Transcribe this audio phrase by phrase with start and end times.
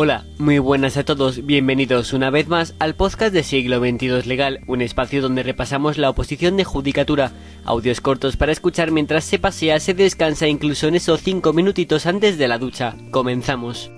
[0.00, 4.60] Hola, muy buenas a todos, bienvenidos una vez más al podcast de Siglo XXII Legal,
[4.68, 7.32] un espacio donde repasamos la oposición de judicatura,
[7.64, 12.38] audios cortos para escuchar mientras se pasea, se descansa incluso en esos 5 minutitos antes
[12.38, 12.94] de la ducha.
[13.10, 13.90] Comenzamos.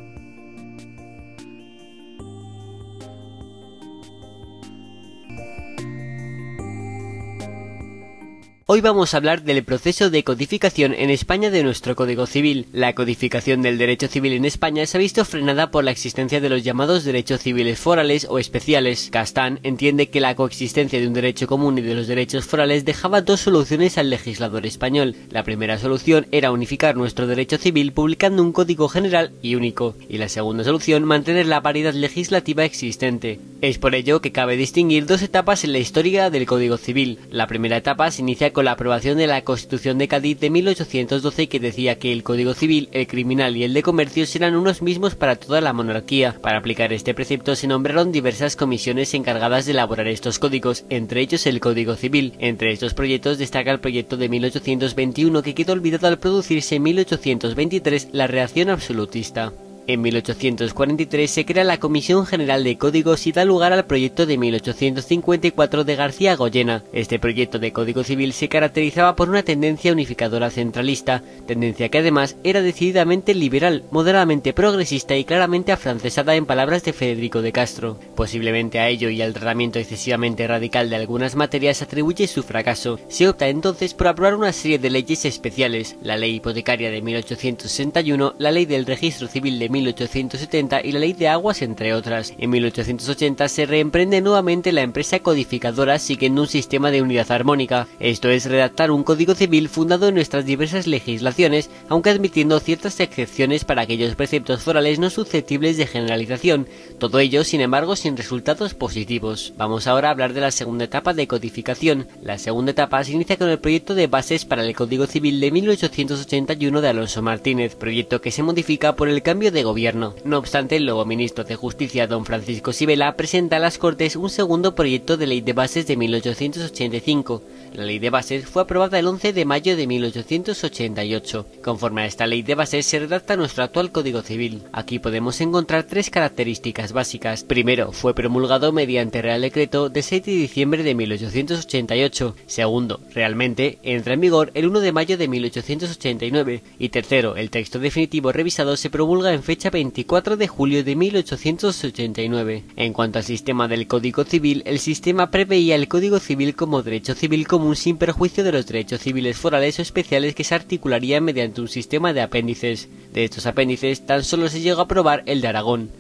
[8.73, 12.67] Hoy vamos a hablar del proceso de codificación en España de nuestro Código Civil.
[12.73, 16.49] La codificación del derecho civil en España se ha visto frenada por la existencia de
[16.49, 19.09] los llamados derechos civiles forales o especiales.
[19.11, 23.23] Castán entiende que la coexistencia de un derecho común y de los derechos forales dejaba
[23.23, 25.17] dos soluciones al legislador español.
[25.31, 30.19] La primera solución era unificar nuestro derecho civil publicando un código general y único, y
[30.19, 33.41] la segunda solución mantener la paridad legislativa existente.
[33.63, 37.19] Es por ello que cabe distinguir dos etapas en la historia del Código Civil.
[37.31, 41.49] La primera etapa se inicia con la aprobación de la Constitución de Cádiz de 1812
[41.49, 45.15] que decía que el Código Civil, el criminal y el de comercio serán unos mismos
[45.15, 46.37] para toda la monarquía.
[46.41, 51.47] Para aplicar este precepto se nombraron diversas comisiones encargadas de elaborar estos códigos, entre ellos
[51.47, 52.35] el Código Civil.
[52.39, 58.09] Entre estos proyectos destaca el proyecto de 1821 que quedó olvidado al producirse en 1823
[58.13, 59.53] la reacción absolutista.
[59.93, 64.39] En 1843 se crea la Comisión General de Códigos y da lugar al proyecto de
[64.39, 66.85] 1854 de García Goyena.
[66.93, 72.37] Este proyecto de Código Civil se caracterizaba por una tendencia unificadora centralista, tendencia que además
[72.45, 77.99] era decididamente liberal, moderadamente progresista y claramente afrancesada en palabras de Federico de Castro.
[78.15, 83.01] Posiblemente a ello y al tratamiento excesivamente radical de algunas materias atribuye su fracaso.
[83.09, 88.37] Se opta entonces por aprobar una serie de leyes especiales, la Ley Hipotecaria de 1861,
[88.39, 92.35] la Ley del Registro Civil de 1870 y la Ley de Aguas, entre otras.
[92.39, 98.29] En 1880 se reemprende nuevamente la empresa codificadora siguiendo un sistema de unidad armónica, esto
[98.29, 103.83] es redactar un código civil fundado en nuestras diversas legislaciones, aunque admitiendo ciertas excepciones para
[103.83, 109.55] aquellos preceptos forales no susceptibles de generalización, todo ello sin embargo sin resultados positivos.
[109.57, 112.09] Vamos ahora a hablar de la segunda etapa de codificación.
[112.23, 115.51] La segunda etapa se inicia con el proyecto de bases para el Código Civil de
[115.51, 120.15] 1881 de Alonso Martínez, proyecto que se modifica por el cambio de gobierno.
[120.25, 124.31] No obstante, el nuevo ministro de Justicia, don Francisco Sibela, presenta a las Cortes un
[124.31, 127.43] segundo proyecto de ley de bases de 1885.
[127.75, 131.47] La ley de bases fue aprobada el 11 de mayo de 1888.
[131.63, 134.63] Conforme a esta ley de bases se redacta nuestro actual Código Civil.
[134.73, 137.45] Aquí podemos encontrar tres características básicas.
[137.45, 142.37] Primero, fue promulgado mediante Real Decreto de 7 de diciembre de 1888.
[142.47, 146.63] Segundo, realmente entra en vigor el 1 de mayo de 1889.
[146.79, 152.63] Y tercero, el texto definitivo revisado se promulga en fecha 24 de julio de 1889.
[152.77, 157.17] En cuanto al sistema del Código Civil, el sistema preveía el Código Civil como derecho
[157.17, 161.61] civil común sin perjuicio de los derechos civiles forales o especiales que se articularían mediante
[161.61, 162.89] un sistema de apéndices.
[163.13, 165.91] De estos apéndices tan solo se llegó a aprobar el de Aragón.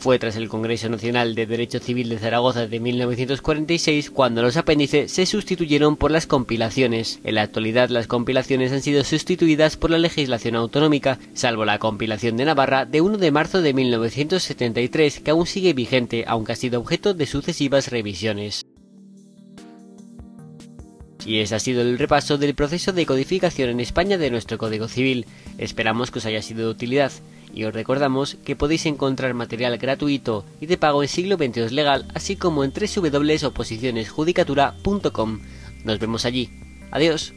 [0.00, 5.12] Fue tras el Congreso Nacional de Derecho Civil de Zaragoza de 1946 cuando los apéndices
[5.12, 7.20] se sustituyeron por las compilaciones.
[7.22, 12.38] En la actualidad las compilaciones han sido sustituidas por la legislación autonómica, salvo la compilación
[12.38, 16.80] de Navarra de 1 de marzo de 1973 que aún sigue vigente aunque ha sido
[16.80, 18.62] objeto de sucesivas revisiones.
[21.26, 24.88] Y ese ha sido el repaso del proceso de codificación en España de nuestro Código
[24.88, 25.26] Civil.
[25.58, 27.12] Esperamos que os haya sido de utilidad
[27.54, 32.06] y os recordamos que podéis encontrar material gratuito y de pago en siglo XXII legal,
[32.14, 35.40] así como en www.oposicionesjudicatura.com.
[35.84, 36.50] Nos vemos allí.
[36.90, 37.34] Adiós.